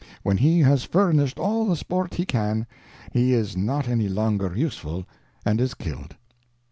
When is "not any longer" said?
3.55-4.51